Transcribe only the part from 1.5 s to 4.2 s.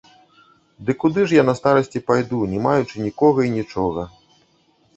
старасці пайду, не маючы нікога і нічога?